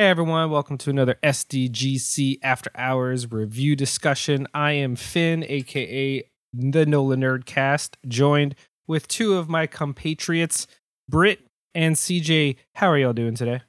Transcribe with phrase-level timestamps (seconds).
[0.00, 4.48] Hey everyone, welcome to another SDGC After Hours review discussion.
[4.54, 8.54] I am Finn, aka the Nolan Nerdcast, joined
[8.86, 10.66] with two of my compatriots,
[11.06, 11.40] Britt
[11.74, 12.56] and CJ.
[12.76, 13.60] How are y'all doing today?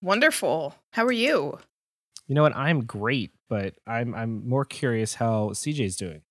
[0.00, 0.76] Wonderful.
[0.94, 1.58] How are you?
[2.26, 2.56] You know what?
[2.56, 6.22] I'm great, but I'm I'm more curious how CJ's doing.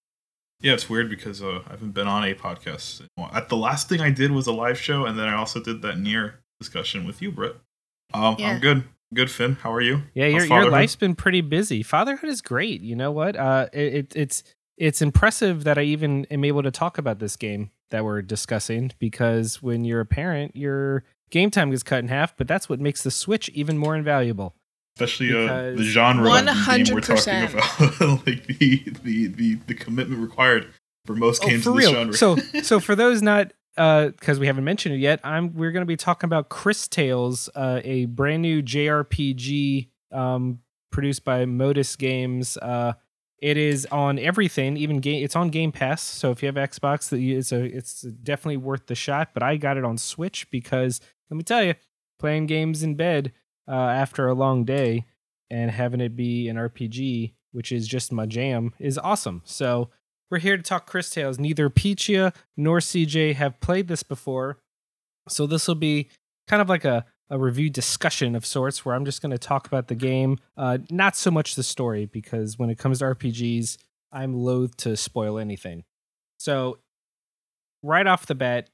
[0.62, 3.04] Yeah, it's weird because uh, I haven't been on a podcast.
[3.34, 5.84] At the last thing I did was a live show, and then I also did
[5.84, 7.56] that near discussion with you, Britt.
[8.14, 8.52] Um, Yeah.
[8.52, 8.84] I'm good.
[9.14, 9.56] Good, Finn.
[9.56, 10.04] How are you?
[10.14, 11.82] Yeah, your your life's been pretty busy.
[11.82, 12.82] Fatherhood is great.
[12.82, 13.36] You know what?
[13.36, 14.44] Uh, it, it it's
[14.78, 18.92] it's impressive that I even am able to talk about this game that we're discussing
[19.00, 22.38] because when you're a parent, your game time gets cut in half.
[22.38, 24.54] But that's what makes the Switch even more invaluable.
[24.96, 27.26] especially uh, the because- genre of the game we're 100%.
[27.50, 30.68] talking about, like the, the the the commitment required
[31.08, 31.94] for most games oh, for in this real.
[32.00, 32.14] genre.
[32.14, 35.88] So so for those not because we haven't mentioned it yet, I'm we're going to
[35.88, 40.60] be talking about Cris Tales, uh, a brand new JRPG um,
[40.92, 42.58] produced by Modus Games.
[42.58, 42.94] Uh,
[43.42, 45.24] it is on everything, even game.
[45.24, 48.96] It's on Game Pass, so if you have Xbox, it's a it's definitely worth the
[48.96, 49.30] shot.
[49.34, 51.76] But I got it on Switch because let me tell you,
[52.20, 53.32] playing games in bed
[53.66, 55.06] uh, after a long day
[55.50, 59.42] and having it be an RPG, which is just my jam, is awesome.
[59.46, 59.90] So
[60.30, 61.40] we're here to talk Cris Tales.
[61.40, 64.60] Neither Peachia nor CJ have played this before.
[65.28, 66.10] So this will be
[66.48, 69.68] kind of like a, a review discussion of sorts where I'm just going to talk
[69.68, 73.78] about the game, uh, not so much the story, because when it comes to RPGs,
[74.12, 75.84] I'm loath to spoil anything.
[76.38, 76.80] So,
[77.84, 78.70] right off the bat,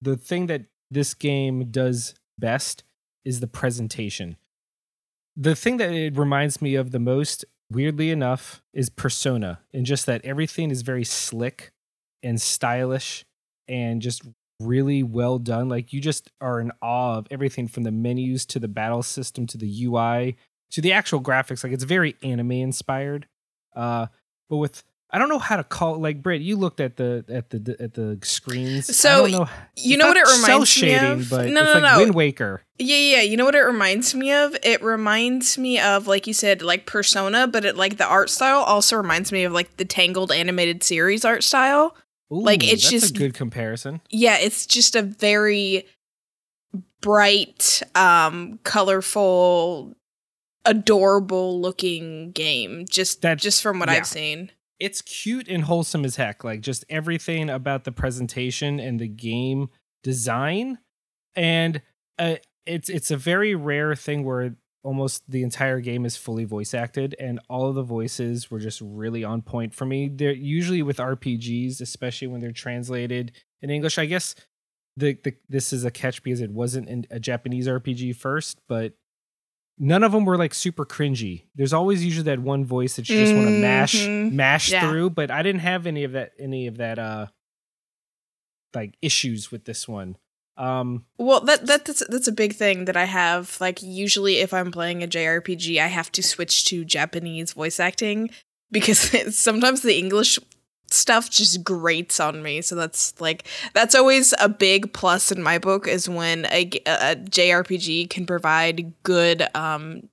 [0.00, 2.82] the thing that this game does best
[3.24, 4.36] is the presentation.
[5.36, 10.06] The thing that it reminds me of the most, weirdly enough, is Persona, and just
[10.06, 11.72] that everything is very slick
[12.22, 13.24] and stylish
[13.68, 14.22] and just
[14.60, 15.68] really well done.
[15.68, 19.46] Like you just are in awe of everything from the menus to the battle system
[19.48, 20.36] to the UI
[20.70, 21.62] to the actual graphics.
[21.62, 23.26] Like it's very anime inspired.
[23.74, 24.06] Uh,
[24.48, 24.82] but with
[25.14, 26.40] I don't know how to call like Britt.
[26.40, 28.88] You looked at the at the at the screens.
[28.88, 29.48] I So, don't know.
[29.76, 31.30] You know what it reminds me cel-shading, of?
[31.30, 31.98] But no, it's no, like no.
[31.98, 32.62] Wind Waker.
[32.78, 33.20] Yeah, yeah.
[33.20, 34.56] You know what it reminds me of?
[34.62, 38.60] It reminds me of, like you said, like Persona, but it like the art style
[38.60, 41.94] also reminds me of like the Tangled animated series art style.
[42.30, 44.00] Like, it's that's just- a good comparison.
[44.08, 45.86] Yeah, it's just a very
[47.02, 49.94] bright, um, colorful,
[50.64, 52.86] adorable looking game.
[52.88, 53.96] Just That- just from what yeah.
[53.96, 54.50] I've seen.
[54.78, 56.44] It's cute and wholesome as heck.
[56.44, 59.68] Like just everything about the presentation and the game
[60.02, 60.78] design,
[61.34, 61.82] and
[62.18, 66.74] uh, it's it's a very rare thing where almost the entire game is fully voice
[66.74, 70.08] acted, and all of the voices were just really on point for me.
[70.08, 73.98] They're usually with RPGs, especially when they're translated in English.
[73.98, 74.34] I guess
[74.96, 78.94] the, the this is a catch because it wasn't in a Japanese RPG first, but
[79.78, 81.44] none of them were like super cringy.
[81.54, 84.32] There's always usually that one voice that you just want to mash Mhm.
[84.32, 84.88] mash Yeah.
[84.88, 87.26] through, but I didn't have any of that any of that uh
[88.74, 90.16] like issues with this one.
[90.56, 93.56] Um Well, that that's that's a big thing that I have.
[93.60, 98.30] Like usually, if I'm playing a JRPG, I have to switch to Japanese voice acting
[98.70, 98.98] because
[99.36, 100.38] sometimes the English
[100.92, 102.60] stuff just grates on me.
[102.62, 107.16] So that's like that's always a big plus in my book is when a, a
[107.16, 110.08] JRPG can provide good um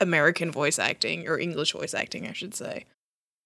[0.00, 2.86] American voice acting or English voice acting, I should say.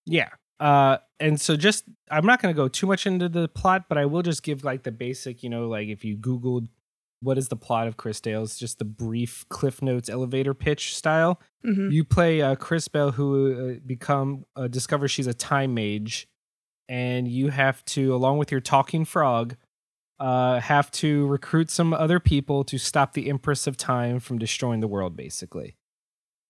[0.06, 0.30] yeah.
[0.58, 3.98] Uh and so just I'm not going to go too much into the plot, but
[3.98, 6.68] I will just give like the basic, you know, like if you googled
[7.26, 11.40] what is the plot of Cris Tales just the brief cliff notes elevator pitch style.
[11.64, 13.30] hmm you play uh, Crisbell, who
[13.76, 16.28] uh, become uh, discovers she's a time mage,
[16.88, 19.56] and you have to, along with your talking frog,
[20.20, 24.80] uh, have to recruit some other people to stop the Empress of Time from destroying
[24.80, 25.76] the world, basically.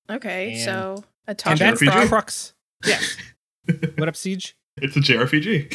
[0.08, 2.54] Okay, And- so a talking And talking that's the crux.
[2.84, 3.16] Yes.
[3.96, 4.56] what up, Siege?
[4.78, 5.74] It's a JRPG.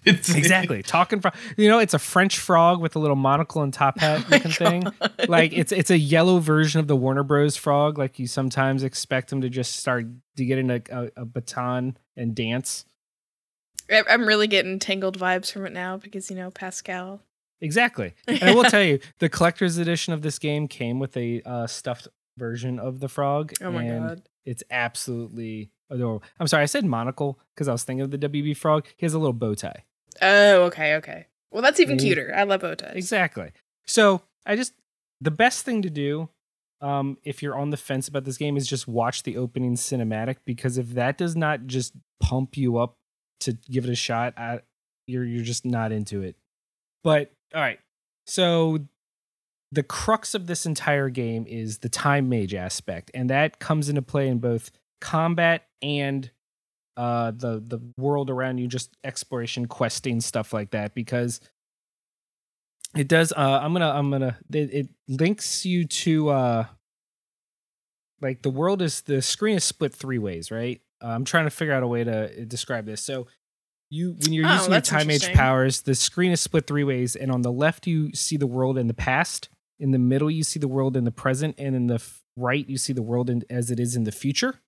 [0.04, 0.82] it's Exactly.
[0.82, 1.34] Talking frog.
[1.56, 4.50] You know, it's a French frog with a little monocle and top hat Oh looking
[4.50, 4.84] thing.
[5.28, 7.56] Like it's it's a yellow version of the Warner Bros.
[7.56, 7.98] frog.
[7.98, 10.06] Like you sometimes expect him to just start
[10.36, 12.84] to get in a, a, a baton and dance.
[13.90, 17.20] I- I'm really getting tangled vibes from it now because you know Pascal.
[17.60, 18.14] Exactly.
[18.26, 21.66] And I will tell you, the collector's edition of this game came with a uh,
[21.66, 22.08] stuffed
[22.38, 23.52] version of the frog.
[23.60, 24.22] Oh my and god.
[24.46, 26.22] It's absolutely adorable.
[26.38, 28.86] I'm sorry, I said monocle because I was thinking of the WB frog.
[28.96, 29.84] He has a little bow tie.
[30.22, 31.26] Oh, okay, okay.
[31.50, 32.32] Well, that's even cuter.
[32.34, 32.96] I love bow ties.
[32.96, 33.50] Exactly.
[33.86, 34.74] So I just
[35.20, 36.28] the best thing to do
[36.80, 40.36] um, if you're on the fence about this game is just watch the opening cinematic
[40.44, 42.96] because if that does not just pump you up
[43.40, 44.60] to give it a shot, I,
[45.06, 46.36] you're you're just not into it.
[47.04, 47.80] But all right,
[48.26, 48.78] so
[49.72, 54.02] the crux of this entire game is the time mage aspect, and that comes into
[54.02, 54.70] play in both
[55.00, 56.30] combat and
[56.96, 60.94] uh, the the world around you, just exploration, questing, stuff like that.
[60.94, 61.40] Because
[62.96, 63.32] it does.
[63.32, 66.64] Uh, I'm gonna I'm gonna it, it links you to uh,
[68.20, 70.80] like the world is the screen is split three ways, right?
[71.02, 73.00] Uh, I'm trying to figure out a way to describe this.
[73.02, 73.26] So
[73.88, 77.16] you when you're Oh, using your time mage powers, the screen is split three ways,
[77.16, 79.48] and on the left you see the world in the past,
[79.78, 82.68] in the middle you see the world in the present, and in the f- right
[82.68, 84.60] you see the world in, as it is in the future.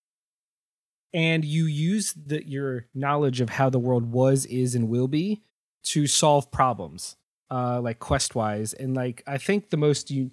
[1.15, 5.43] And you use the, your knowledge of how the world was, is, and will be
[5.85, 7.17] to solve problems,
[7.51, 8.73] uh, like quest wise.
[8.73, 10.31] And like I think the most u-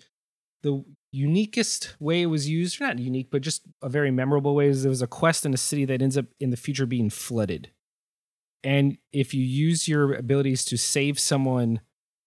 [0.61, 0.83] the
[1.13, 4.83] uniquest way it was used, or not unique, but just a very memorable way is
[4.83, 7.71] there was a quest in a city that ends up in the future being flooded.
[8.63, 11.81] And if you use your abilities to save someone,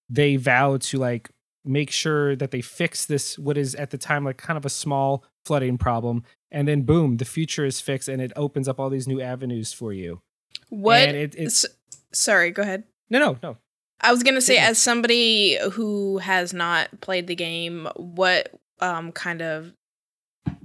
[0.08, 1.30] they vow to like
[1.64, 4.70] make sure that they fix this what is at the time like kind of a
[4.70, 8.88] small flooding problem and then boom the future is fixed and it opens up all
[8.90, 10.20] these new avenues for you
[10.68, 11.00] What?
[11.00, 11.70] it, it's s-
[12.12, 12.84] sorry, go ahead.
[13.10, 13.56] no no no
[14.04, 18.50] I was gonna say, as somebody who has not played the game, what
[18.80, 19.72] um kind of,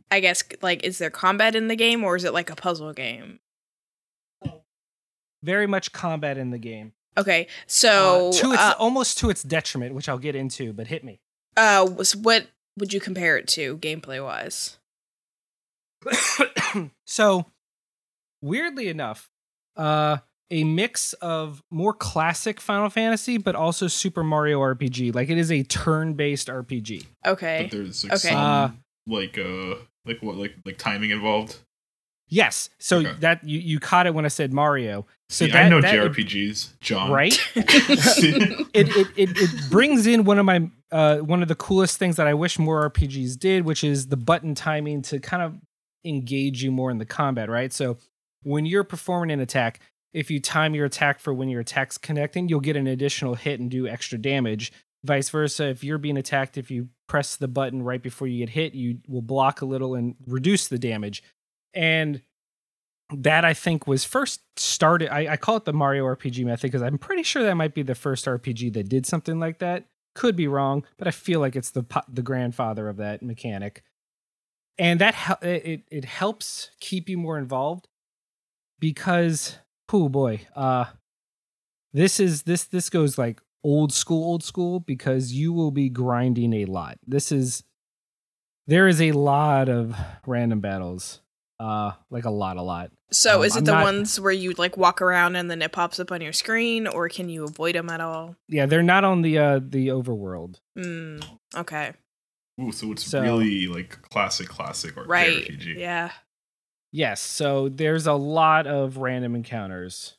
[0.09, 2.93] I guess, like, is there combat in the game, or is it like a puzzle
[2.93, 3.39] game?
[5.43, 9.41] very much combat in the game Okay, so uh, to its uh, almost to its
[9.43, 11.19] detriment which i'll get into but hit me
[11.55, 12.47] uh, what
[12.77, 14.77] would you compare it to gameplay wise?
[17.05, 17.45] so
[18.41, 19.29] weirdly enough
[19.75, 20.17] uh
[20.49, 25.51] a mix of more classic final fantasy but also super mario rpg like it is
[25.51, 28.29] a turn-based rpg Okay, But there's like Okay.
[28.29, 28.69] some Uh,
[29.07, 29.75] like uh
[30.05, 31.57] like what like like timing involved.
[32.29, 33.13] yes so Okay.
[33.19, 35.93] that you, you caught it when i said mario so See, that, I know that-
[35.93, 37.11] JRPGs, John.
[37.11, 41.97] right it, it, it, it brings in one of my uh, one of the coolest
[41.97, 45.55] things that I wish more RPGs did, which is the button timing to kind of
[46.05, 47.73] engage you more in the combat, right?
[47.73, 47.97] So
[48.43, 49.79] when you're performing an attack,
[50.13, 53.59] if you time your attack for when your attack's connecting, you'll get an additional hit
[53.59, 54.71] and do extra damage.
[55.03, 58.49] Vice versa, if you're being attacked, if you press the button right before you get
[58.49, 61.23] hit, you will block a little and reduce the damage.
[61.73, 62.21] And
[63.13, 65.09] that I think was first started.
[65.09, 67.83] I, I call it the Mario RPG method because I'm pretty sure that might be
[67.83, 69.85] the first RPG that did something like that.
[70.15, 73.83] Could be wrong, but I feel like it's the the grandfather of that mechanic,
[74.79, 77.87] and that it it helps keep you more involved
[78.79, 79.57] because
[79.91, 80.85] oh boy, uh,
[81.93, 86.53] this is this this goes like old school old school because you will be grinding
[86.53, 86.97] a lot.
[87.05, 87.63] This is
[88.67, 89.95] there is a lot of
[90.25, 91.21] random battles,
[91.59, 92.91] uh, like a lot, a lot.
[93.11, 95.61] so Um, is it I'm the not- ones where you like walk around and then
[95.61, 98.35] it pops up on your screen, or can you avoid them at all?
[98.49, 100.59] Yeah, they're not on the uh the overworld.
[100.77, 101.23] Mm,
[101.55, 101.93] okay,
[102.61, 105.77] Ooh, so it's So- really like classic, classic or right, JRPG.
[105.77, 106.11] yeah.
[106.91, 110.15] Yes, so there's a lot of random encounters.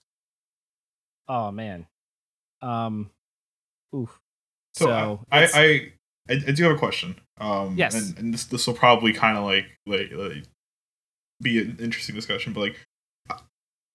[1.29, 1.87] Oh man.
[2.63, 3.11] Um
[3.95, 4.21] oof.
[4.75, 5.91] So, So, I, I,
[6.31, 7.17] I I do have a question.
[7.41, 7.95] Um, Yes.
[7.95, 10.45] and, and this this will probably kind of like, like like
[11.41, 12.77] be an interesting discussion, but like.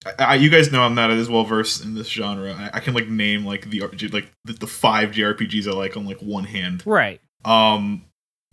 [0.05, 2.51] I, I, you guys know I'm not as well versed in this genre.
[2.53, 3.79] I, I can like name like the
[4.11, 6.83] like the, the five JRPGs I like on like one hand.
[6.85, 7.21] right.
[7.45, 8.03] Um,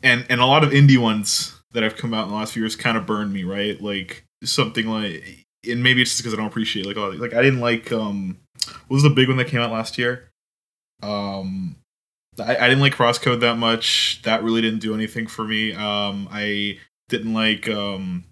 [0.03, 2.63] and and a lot of indie ones that have come out in the last few
[2.63, 3.81] years kind of burned me, right?
[3.81, 7.43] Like something like, and maybe it's just because I don't appreciate like all like I
[7.43, 8.39] didn't like um,
[8.89, 10.31] what was the big one that came out last year?
[11.03, 11.77] Um,
[12.39, 14.21] I, I didn't like Crosscode that much.
[14.25, 15.73] That really didn't do anything for me.
[15.73, 16.79] Um, I
[17.09, 18.25] didn't like um.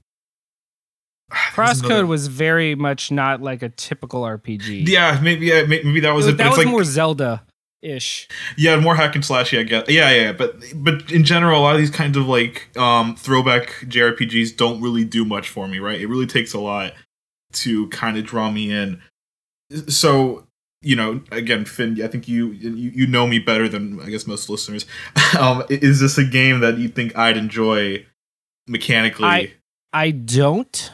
[1.30, 4.88] another- Crosscode was very much not like a typical RPG.
[4.88, 6.36] Yeah, maybe yeah, maybe that was It- it.
[6.38, 7.44] that was like, more Zelda
[7.82, 8.28] ish.
[8.56, 9.52] Yeah, more hack and slash.
[9.52, 9.88] Yeah, I get.
[9.90, 13.68] Yeah, yeah, but but in general, a lot of these kinds of like um, throwback
[13.86, 15.78] JRPGs don't really do much for me.
[15.78, 16.00] Right?
[16.00, 16.92] It really takes a lot
[17.54, 19.00] to kind of draw me in.
[19.88, 20.44] So
[20.82, 24.26] you know, again, Finn, I think you you, you know me better than I guess
[24.26, 24.86] most listeners.
[25.38, 28.06] um, is this a game that you think I'd enjoy
[28.66, 29.26] mechanically?
[29.26, 29.52] I-
[29.90, 30.92] I don't.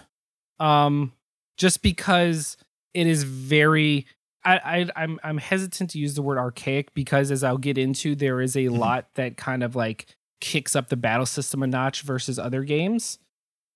[0.61, 1.13] Um
[1.57, 2.57] just because
[2.95, 4.07] it is very
[4.45, 8.15] I, I I'm I'm hesitant to use the word archaic because as I'll get into,
[8.15, 8.79] there is a Mhm.
[8.79, 10.07] lot that kind of like
[10.41, 13.19] kicks up the battle system a notch versus other games.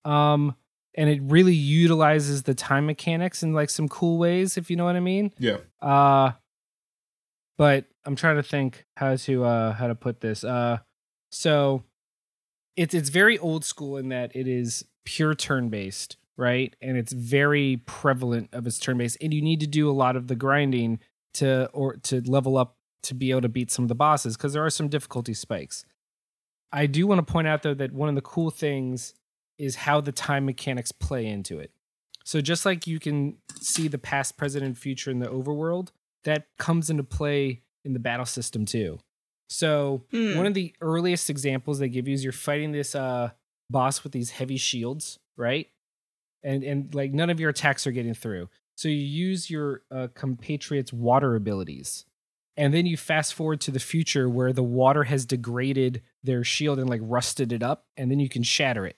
[0.05, 0.55] Um
[0.95, 4.85] and it really utilizes the time mechanics in like some cool ways, if you know
[4.85, 5.33] what I mean.
[5.39, 5.59] yeah.
[5.81, 6.33] Uh
[7.57, 10.45] but I'm trying to think how to uh how to put this.
[10.45, 10.79] Uh
[11.31, 11.85] so
[12.77, 16.75] it's it's very old school in that it is pure turn based, right?
[16.81, 20.17] And it's very prevalent of its turn based and you need to do a lot
[20.17, 21.01] of the grinding
[21.35, 24.55] to or to level up to be able to beat some of the bosses because
[24.55, 25.85] there are some difficulty spikes.
[26.73, 29.15] I do want to point out though that one of the cool things
[29.59, 31.73] is how the time mechanics play into it.
[32.25, 35.89] So just like you can see the past, present, and future in the overworld,
[36.25, 38.99] that comes into play in the battle system too.
[39.49, 40.37] So Hmm.
[40.37, 43.31] one of the earliest examples they give you is you're fighting this uh
[43.71, 45.69] boss with these heavy shields, right?
[46.43, 48.49] And and like none of your attacks are getting through.
[48.77, 52.05] So you use your uh, compatriots' water abilities.
[52.57, 56.79] And then you fast forward to the future where the water has degraded their shield
[56.81, 58.97] and like rusted it up, and then you can shatter it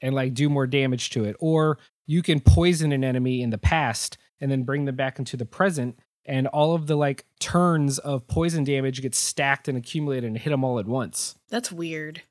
[0.00, 1.36] and like do more damage to it.
[1.38, 5.36] Or you can poison an enemy in the past and then bring them back into
[5.36, 10.28] the present, and all of the like turns of poison damage get stacked and accumulated
[10.28, 11.34] and hit them all at once.
[11.48, 12.22] That's weird.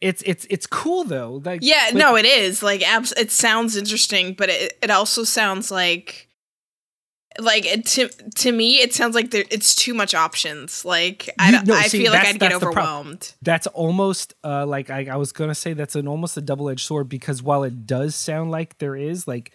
[0.00, 1.42] It's it's it's cool though.
[1.44, 2.62] Like Yeah, no, it is.
[2.62, 6.26] Like abs- it sounds interesting, but it it also sounds like
[7.38, 10.84] like it, to to me it sounds like there it's too much options.
[10.84, 13.34] Like I You- no, I see, feel like I'd get overwhelmed.
[13.42, 17.08] that's almost uh like I, I was gonna say that's an almost a double-edged sword
[17.08, 19.52] because while it does sound like there is like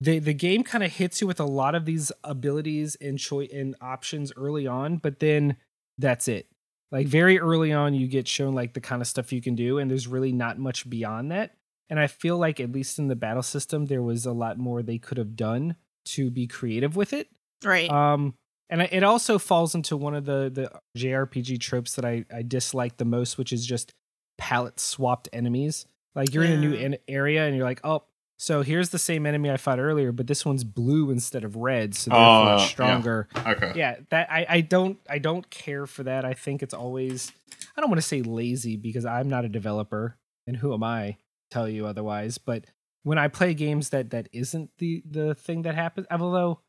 [0.00, 3.50] the the game kind of hits you with a lot of these abilities and choice
[3.52, 5.56] and options early on but then
[5.98, 6.46] that's it
[6.90, 9.78] like very early on you get shown like the kind of stuff you can do
[9.78, 11.54] and there's really not much beyond that
[11.90, 14.82] and i feel like at least in the battle system there was a lot more
[14.82, 17.28] they could have done to be creative with it
[17.64, 17.90] Right.
[17.90, 18.34] um,
[18.70, 22.98] and it also falls into one of the the JRPG tropes that I I dislike
[22.98, 23.94] the most, which is just
[24.36, 25.86] palette swapped enemies.
[26.14, 28.04] Like you're in a new area and you're like, oh,
[28.38, 31.94] so here's the same enemy I fought earlier, but this one's blue instead of red,
[31.94, 33.28] so they're Oh, much stronger.
[33.36, 33.72] Okay.
[33.74, 36.24] Yeah, that I I don't I don't care for that.
[36.24, 37.32] I think it's always
[37.76, 40.16] I don't want to say lazy because I'm not a developer,
[40.46, 41.16] and who am I to
[41.50, 42.38] tell you otherwise?
[42.38, 42.64] But
[43.02, 46.60] when I play games that that isn't the the thing that happens, although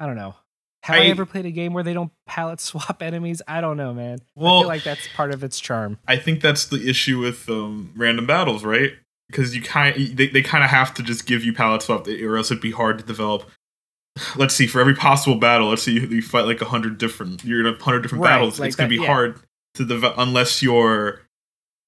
[0.00, 0.34] I don't know.
[0.84, 3.40] Have I, I- ever played a game where they don't palette swap enemies?
[3.46, 4.18] I don't know, man.
[4.20, 5.98] I Well- feel like that's part of its charm.
[6.08, 8.90] I think that's the issue with um, random battles, right?
[9.32, 12.36] Because you kind they, they kind of have to just give you palette swap, or
[12.36, 13.50] else it'd be hard to develop.
[14.36, 17.42] Let's see, for every possible battle, let's see, you, you fight like a hundred different,
[17.44, 18.60] you're in a hundred different Right, battles.
[18.60, 19.06] like it's gonna be yeah.
[19.06, 19.40] hard
[19.74, 21.22] to develop unless you're,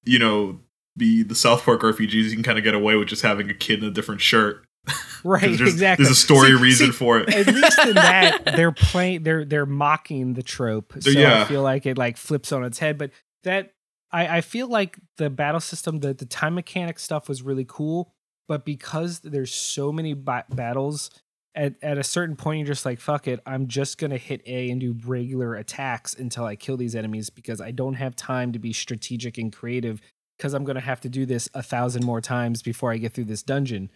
[0.03, 0.59] you know,
[0.95, 2.11] the the South Park RPGs.
[2.11, 4.65] You can kind of get away with just having a kid in a different shirt
[5.23, 6.05] Right, there's, exactly.
[6.05, 7.33] There's a story See- reason see, for it.
[7.33, 10.93] At least in that, they're playing they're they're mocking the trope.
[10.99, 12.97] So I feel like it like flips on its head.
[12.97, 13.11] But
[13.43, 13.73] that
[14.15, 18.11] I, I feel like the battle system, the, the time mechanic stuff was really cool.
[18.47, 21.09] But because there's so many ba- battles,
[21.55, 24.69] at, at a certain point you're just like, fuck it, I'm just gonna hit A
[24.69, 28.59] and do regular attacks until I kill these enemies because I don't have time to
[28.59, 29.99] be strategic and creative
[30.37, 33.25] because I'm gonna have to do this a thousand more times before I get through
[33.25, 33.89] this dungeon.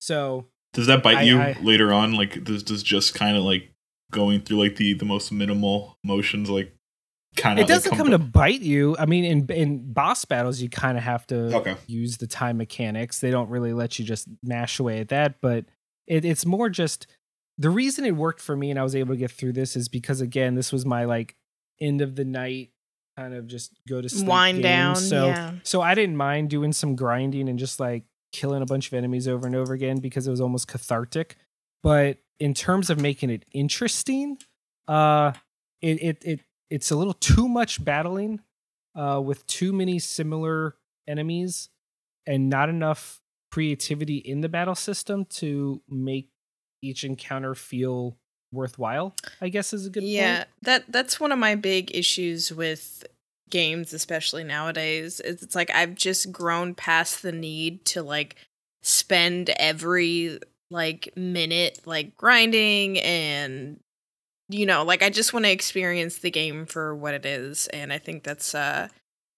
[0.00, 2.12] So Does that bite I- you I- later on?
[2.14, 3.70] Like, does does just kind of like
[4.10, 6.74] going through like the the most minimal motions, like
[7.36, 8.96] kind of it doesn't come to bite you.
[8.98, 11.76] I mean, in in boss battles, you kind of have to Okay.
[11.86, 13.20] use the time mechanics.
[13.20, 15.64] They don't really let you just mash away at that, but
[16.06, 17.06] it, it's more just
[17.58, 19.88] the reason it worked for me and I was able to get through this is
[19.88, 21.36] because again, this was my like
[21.80, 22.70] end of the night
[23.16, 24.62] kind of just go to sleep Wind game.
[24.62, 24.96] down.
[24.96, 25.52] So yeah.
[25.62, 29.28] so I didn't mind doing some grinding and just like killing a bunch of enemies
[29.28, 31.36] over and over again because it was almost cathartic.
[31.82, 34.38] But in terms of making it interesting,
[34.88, 35.32] uh
[35.80, 36.40] it it, it
[36.70, 38.40] it's a little too much battling
[38.96, 41.68] uh with too many similar enemies
[42.26, 46.28] and not enough creativity in the battle system to make
[46.82, 48.16] each encounter feel
[48.52, 50.10] worthwhile, I guess is a good point.
[50.10, 50.48] yeah, point.
[50.62, 53.04] that that's one of my big issues with
[53.50, 55.20] games, especially nowadays.
[55.20, 58.36] Is it's like I've just grown past the need to like
[58.82, 60.38] spend every
[60.70, 63.80] like minute like grinding and
[64.48, 67.92] you know like I just want to experience the game for what it is, and
[67.92, 68.88] I think that's uh.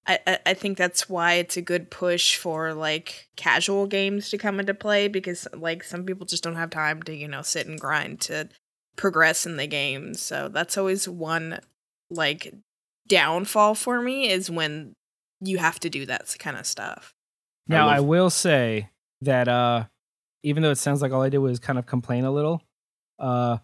[0.09, 4.39] I, I- I think that's why it's a good push for like casual games to
[4.39, 7.67] come into play because like some people just don't have time to you know sit
[7.67, 8.49] and grind to
[8.97, 10.15] progress in the game.
[10.15, 11.59] So that's always one
[12.09, 12.55] like
[13.09, 14.95] downfall for me is when
[15.41, 17.13] you have to do that kind of stuff.
[17.67, 18.91] Now I, love- will say
[19.23, 19.87] that uh
[20.45, 22.63] even though it sounds like all I did was kind of complain a little,
[23.19, 23.59] uh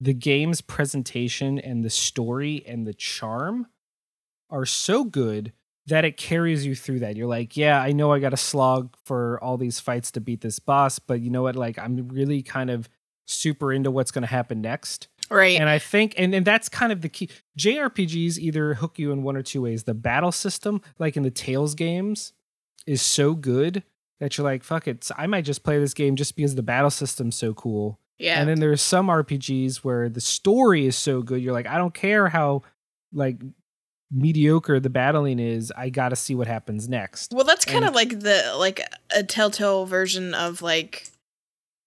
[0.00, 3.66] the game's presentation and the story and the charm
[4.50, 5.52] are so good
[5.86, 7.16] that it carries you through that.
[7.16, 10.40] You're like, yeah, I know I got to slog for all these fights to beat
[10.40, 11.56] this boss, but you know what?
[11.56, 12.88] Like I'm really kind of
[13.26, 15.08] super into what's going to happen next.
[15.30, 15.58] Right.
[15.58, 17.30] And I think, and, and that's kind of the key.
[17.58, 19.84] JRPGs either hook you in one or two ways.
[19.84, 22.32] The battle system, like in the Tales games,
[22.86, 23.82] is so good
[24.20, 25.10] that you're like, fuck it.
[25.16, 27.98] I might just play this game just because the battle system's so cool.
[28.18, 28.38] Yeah.
[28.40, 31.94] And then there's some RPGs where the story is so good, you're like, I don't
[31.94, 32.62] care how
[33.12, 33.40] like
[34.10, 37.32] mediocre the battling is, I got to see what happens next.
[37.32, 38.80] Well, that's kind of like the like
[39.14, 41.08] a telltale version of like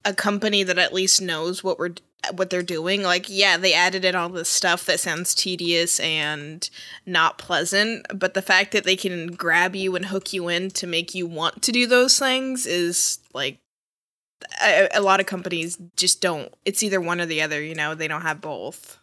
[0.06, 1.96] a company that at least knows what we're
[2.34, 3.04] what they're doing.
[3.04, 6.70] Like, yeah, they added in all this stuff that sounds tedious and
[7.06, 10.88] not pleasant, but the fact that they can grab you and hook you in to
[10.88, 13.60] make you want to do those things is like
[14.62, 16.54] a, a lot of companies just don't.
[16.66, 17.62] It's either one or the other.
[17.62, 19.00] You know, they don't have both.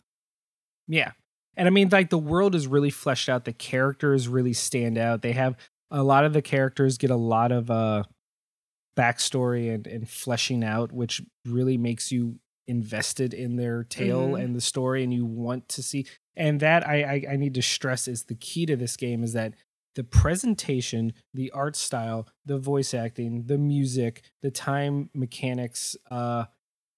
[0.89, 1.13] Yeah.
[1.57, 3.45] And I mean, like the world is really fleshed out.
[3.45, 5.23] The characters really stand out.
[5.23, 5.57] They have
[5.91, 8.03] a lot of the characters get a lot of uh
[8.97, 12.37] backstory and, and fleshing out, which really makes you
[12.67, 14.43] invested in their tale Mhm.
[14.45, 17.63] and the story and you want to see and that I, I I need to
[17.63, 19.53] stress is the key to this game is that
[19.95, 26.45] the presentation, the art style, the voice acting, the music, the time mechanics, uh,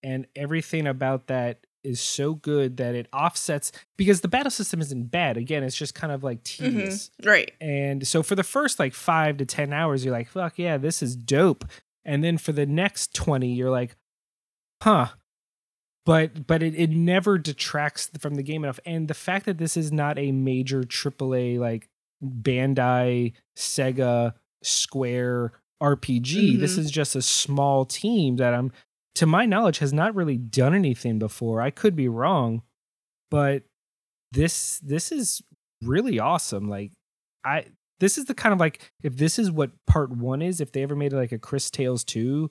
[0.03, 5.11] and everything about that is so good that it offsets because the battle system isn't
[5.11, 5.37] bad.
[5.37, 7.11] Again, it's just kind of like tedious.
[7.25, 7.53] Right.
[7.61, 11.03] And so for the first like five to 10 hours, you're like, fuck yeah, this
[11.03, 11.65] is dope.
[12.05, 13.97] And then for the next 20, you're like,
[14.83, 15.09] huh.
[16.05, 18.79] But but it, it never detracts from the game enough.
[18.87, 21.89] And the fact that this is not a major AAA like
[22.25, 26.79] Bandai, Sega, Square RPG, this Mhm.
[26.79, 28.73] is just a small team that I'm
[29.17, 31.61] to my knowledge has not really done anything before.
[31.61, 32.63] I could be wrong,
[33.31, 33.65] but
[34.33, 35.43] this this is
[35.83, 36.69] really awesome.
[36.69, 36.93] Like
[37.45, 37.67] I
[38.01, 40.83] this is the kind of like if this is what part 1 is, if they
[40.83, 42.51] ever made like a Cris Tales 2,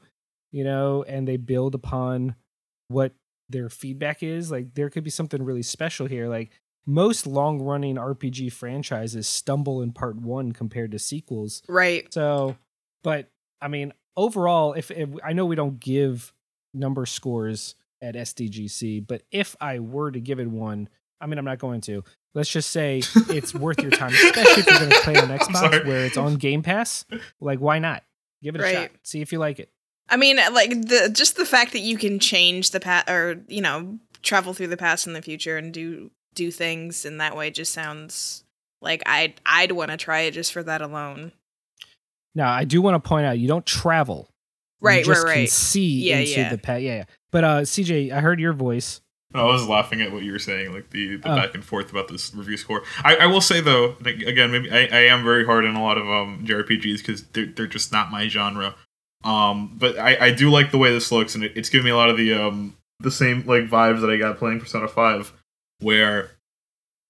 [0.51, 2.35] you know, and they build upon
[2.87, 3.13] what
[3.49, 6.27] their feedback is, like there could be something really special here.
[6.27, 6.51] Like
[6.85, 11.61] most long-running RPG franchises stumble in part 1 compared to sequels.
[11.67, 12.11] Right.
[12.13, 12.57] So,
[13.03, 13.29] but
[13.61, 16.31] I mean, overall, if, if I know we don't give
[16.73, 21.45] number scores at SDGC, but if I were to give it one, I mean, I'm
[21.45, 22.03] not going to.
[22.33, 25.85] Let's just say it's worth your time, especially if you're going to play on Xbox
[25.85, 27.05] where it's on Game Pass.
[27.39, 28.03] Like, why not?
[28.43, 28.73] Give it a Right.
[28.75, 28.91] shot.
[29.03, 29.69] See if you like it.
[30.07, 33.41] I mean, uh, like the just the fact that you can change the past or
[33.47, 37.35] you know travel through the past and the future and do do things in that
[37.35, 38.43] way just sounds
[38.81, 41.31] like I'd I'd want to try it just for that alone.
[42.35, 44.29] Now, I do want to point out you don't travel.
[44.81, 46.49] Right, you just right, Can see Yeah, into yeah.
[46.49, 46.81] the pet.
[46.81, 47.03] Yeah, yeah.
[47.31, 49.01] But uh, CJ, I heard your voice.
[49.33, 51.35] I was laughing at what you were saying, like the, the Oh.
[51.35, 52.83] back and forth about this review score.
[53.03, 55.83] I, I will say though, like, again, maybe I, I am very hard on a
[55.83, 58.75] lot of um JRPGs because they're they're just not my genre.
[59.23, 61.91] Um, but I, I do like the way this looks, and it, it's giving me
[61.91, 65.33] a lot of the um the same like vibes that I got playing Persona Five,
[65.79, 66.31] where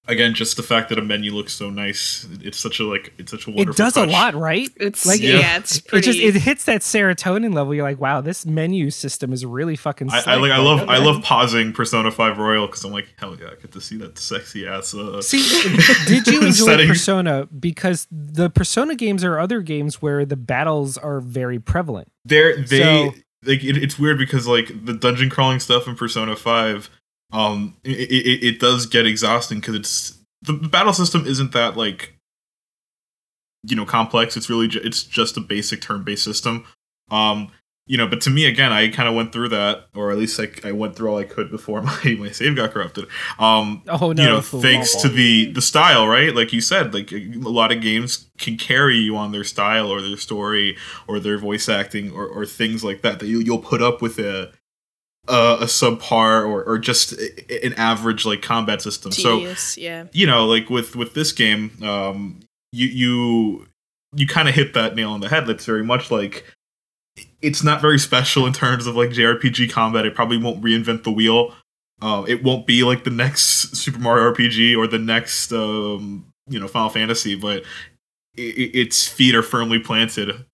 [0.07, 3.31] again, just the fact that a menu looks so nice, it's such a like it's
[3.31, 3.71] such a wonderful.
[3.73, 4.69] It does a lot, right?
[4.75, 7.73] It's Like, yeah, it- it's It just it hits that serotonin level.
[7.73, 10.11] You're like, wow, this menu system is really fucking.
[10.11, 13.35] I, I like I love I love pausing Persona Five Royal because I'm like hell
[13.39, 14.93] yeah I get to see that sexy ass.
[14.93, 15.39] Uh, See,
[16.07, 16.87] did you enjoy setting.
[16.87, 17.47] Persona?
[17.47, 22.11] Because the Persona games are other games where the battles are very prevalent.
[22.25, 26.35] They're they So- like it, it's weird because like the dungeon crawling stuff in Persona
[26.35, 26.89] Five,
[27.31, 32.15] um, it it, it does get exhausting because it's the, battle system isn't that like
[33.63, 34.37] you know complex.
[34.37, 36.65] It's really ju- it's just a basic turn based system.
[37.11, 37.51] Um,
[37.87, 40.39] you know, but to me again, I kind of went through that, or at least
[40.39, 43.07] like I went through all I could before my my save got corrupted.
[43.37, 44.23] Um, Oh no!
[44.23, 46.33] you know, thanks to the the style, right?
[46.33, 50.01] Like you said, like a lot of games can carry you on their style or
[50.01, 53.81] their story or their voice acting or, or things like that that you you'll put
[53.81, 54.51] up with a
[55.27, 59.11] a, a subpar or or just an average like combat system.
[59.11, 60.05] So yeah.
[60.11, 62.39] you know, like with with this game, um,
[62.71, 63.67] you you
[64.15, 65.47] you kind of hit that nail on the head.
[65.47, 66.45] That's very much like
[67.41, 70.05] it's not very special in terms of like JRPG combat.
[70.05, 71.53] It probably won't reinvent the wheel.
[72.01, 73.41] Uh, it won't be like the next
[73.75, 77.63] Super Mario RPG or the next um, you know Final Fantasy, but
[78.37, 80.45] i i- its feet are firmly planted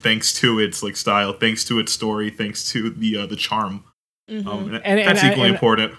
[0.00, 3.84] thanks to its like style, thanks to its story, thanks to the uh, the charm.
[4.30, 4.46] Mhm.
[4.46, 5.92] Um, and, And- and that's I- equally and- important.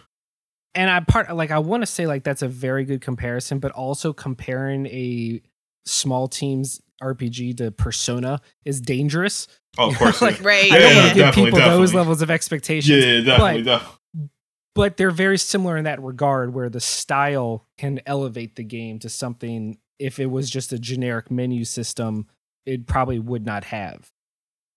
[0.75, 3.71] and I part like I want to say like that's a very good comparison, but
[3.73, 5.41] also comparing a
[5.85, 9.47] small team's RPG to Persona is dangerous.
[9.77, 10.21] Oh, of course.
[10.21, 10.47] like, yeah.
[10.47, 10.71] right.
[10.71, 13.03] I don't Yeah, want to give definitely, people those levels of expectations.
[13.05, 14.29] yeah, yeah, definitely, definitely.
[14.75, 19.09] but they're very similar in that regard where the style can elevate the game to
[19.09, 22.27] something if it was just a generic menu system
[22.65, 24.11] it probably would not have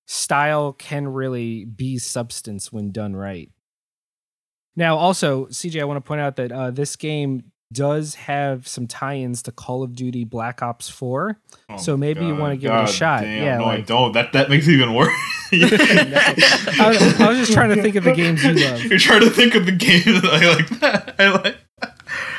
[0.07, 3.51] style can really be substance when done right
[4.77, 8.87] now also cj i want to point out that uh, this game does have some
[8.87, 11.41] tie-ins to call of duty black ops 4
[11.71, 13.23] Oh So maybe you wanna God, give it a shot.
[13.23, 14.13] damn, Yeah, no, I don't.
[14.13, 15.09] That that makes it even worse.
[15.53, 19.21] I, was, I was just trying to think of the games you love You're trying
[19.21, 21.19] to think of the games that I like.
[21.21, 21.57] I like.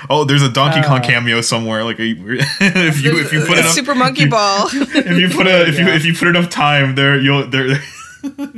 [0.09, 1.83] Oh, there's a Donkey Kong Uh, cameo somewhere.
[1.83, 4.67] Like, a, if you if you put enough Super Monkey Ball.
[4.71, 7.67] if you put a if you if you put enough time there, you'll there.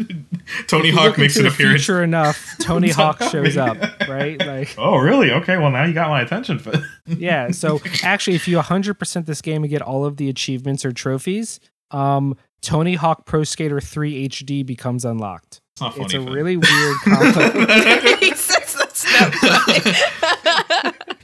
[0.68, 1.82] Tony If Hawk makes into an the appearance.
[1.86, 4.40] future enough, Tony Hawk shows up, right?
[4.40, 5.32] Like, Oh, really?
[5.32, 5.58] Okay.
[5.58, 6.62] Well, now you got my attention.
[6.64, 7.52] But yeah.
[7.52, 11.60] So actually, if you 100% this game and get all of the achievements or trophies,
[11.92, 15.60] um, Tony Hawk Pro Skater 3 HD becomes unlocked.
[15.74, 16.06] it's not funny.
[16.06, 16.32] It's a Finn.
[16.32, 17.66] really weird combo.
[18.18, 19.92] he says that's not funny.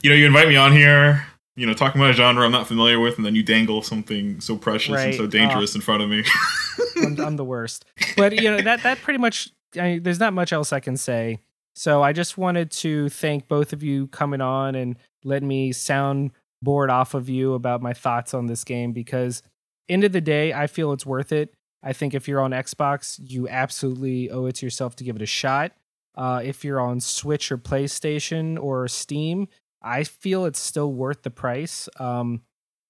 [0.04, 1.26] You know, you invite me on here.
[1.56, 4.42] You know, talking about a genre I'm not familiar with, and then you dangle something
[4.42, 6.24] so precious and so dangerous in front of me.
[6.98, 7.86] I'm, I'm the worst.
[8.18, 9.50] But you know that that pretty much.
[9.80, 11.40] I there's not much else I can say.
[11.76, 16.32] So I just wanted to thank both of you coming on and letting me sound
[16.62, 19.42] bored off of you about my thoughts on this game because
[19.90, 21.54] end of the day I feel it's worth it.
[21.82, 25.22] I think if you're on Xbox, you absolutely owe it to yourself to give it
[25.22, 25.74] a shot.
[26.16, 29.48] Uh, if you're on Switch or PlayStation or Steam,
[29.84, 31.90] I feel it's still worth the price.
[32.00, 32.42] Um,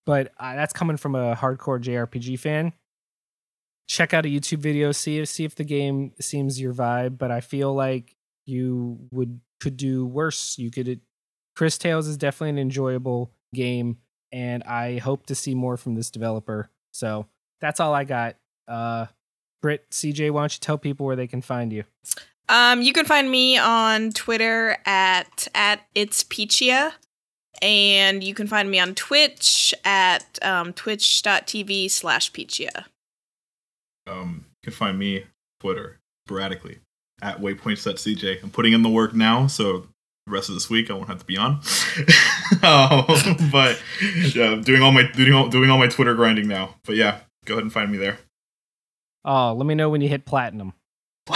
[0.05, 2.73] but uh, that's coming from a hardcore JRPG fan
[3.87, 7.17] check out a YouTube video, see if see if the game seems your vibe.
[7.17, 10.57] But I feel like you would could do worse.
[10.57, 11.01] You could.
[11.55, 13.97] Cris Tales is definitely an enjoyable game,
[14.31, 16.69] and I hope to see more from this developer.
[16.91, 17.27] So
[17.61, 18.37] that's all I got.
[18.67, 19.07] Uh,
[19.61, 21.83] Britt, CJ, why don't you tell people where they can find you?
[22.49, 26.93] Um, you can find me on Twitter at at it's Peachia.
[27.61, 32.85] And you can find me on Twitch at um, twitch.tv slash Peachia.
[34.07, 35.23] um, you can find me
[35.61, 36.79] Twitter sporadically
[37.21, 38.43] at waypoints.cj.
[38.43, 39.87] I'm putting in the work now, so
[40.25, 41.51] the rest of this week I won't have to be on.
[42.63, 43.81] um, but
[44.33, 46.75] yeah, I'm doing all my doing all, doing all my Twitter grinding now.
[46.83, 48.19] But yeah, go ahead and find me there.
[49.23, 50.73] Oh, let me know when you hit platinum.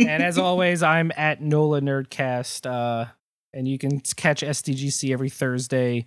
[0.00, 3.10] and as always, I'm at Nola Nerdcast, uh,
[3.52, 6.06] and you can catch SDGC every Thursday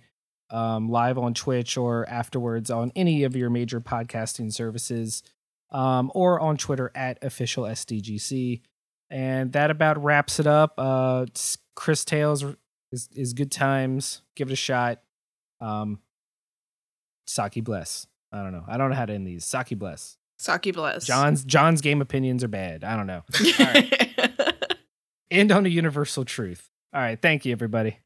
[0.50, 5.22] um, live on Twitch or afterwards on any of your major podcasting services,
[5.70, 8.60] um, or on Twitter at official SDGC.
[9.10, 10.74] And that about wraps it up.
[10.78, 11.26] Uh,
[11.74, 12.44] Cris Tales
[12.92, 14.22] is, is good times.
[14.36, 15.02] Give it a shot.
[15.60, 16.00] Um,
[17.26, 18.06] Saki bless.
[18.30, 18.64] I don't know.
[18.66, 19.44] I don't know how to end these.
[19.44, 20.16] Saki bless.
[20.38, 21.06] Saki bless.
[21.06, 22.84] John's John's game opinions are bad.
[22.84, 23.22] I don't know.
[25.30, 26.68] End on a universal truth.
[26.94, 27.20] All right.
[27.20, 27.98] Thank you, everybody.